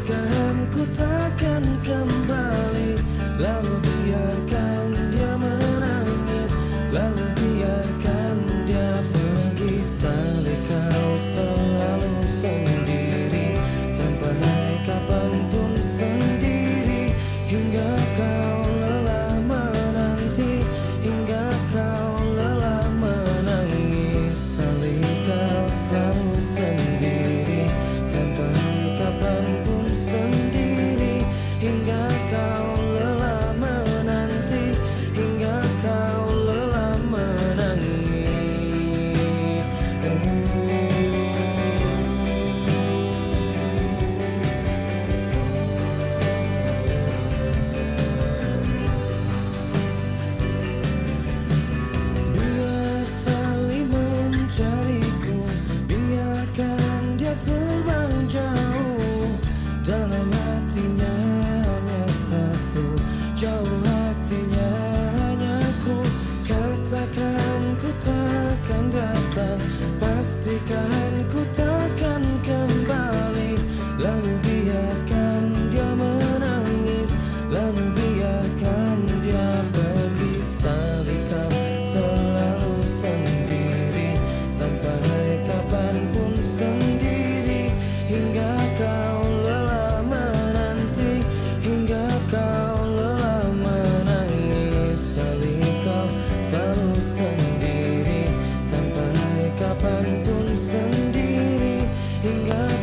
[0.00, 0.24] Jika
[0.96, 2.96] takkan kembali
[3.36, 6.50] Lalu biarkan dia menangis
[6.88, 9.84] Lalu biarkan dia pergi.
[9.84, 13.60] Salih kau selalu sendiri
[13.92, 15.69] Sampai kapan pun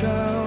[0.00, 0.41] go.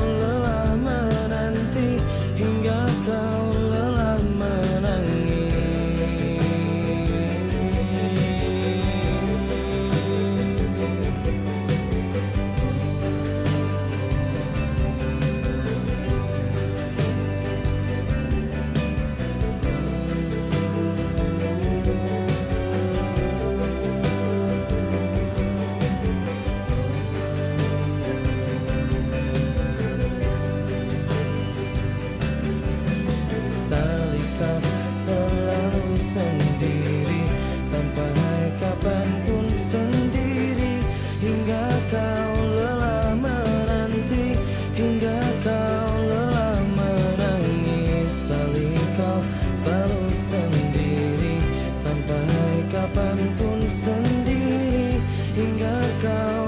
[55.45, 56.44] hingga kau